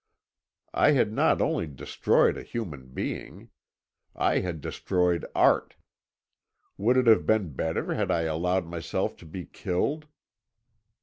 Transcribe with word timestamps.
I 0.73 0.93
had 0.93 1.13
not 1.13 1.43
only 1.43 1.67
destroyed 1.67 2.35
a 2.35 2.41
human 2.41 2.87
being, 2.87 3.51
I 4.15 4.39
had 4.39 4.59
destroyed 4.59 5.27
art. 5.35 5.75
Would 6.75 6.97
it 6.97 7.05
have 7.05 7.27
been 7.27 7.53
better 7.53 7.93
had 7.93 8.09
I 8.09 8.21
allowed 8.21 8.65
myself 8.65 9.15
to 9.17 9.27
be 9.27 9.45
killed? 9.45 10.07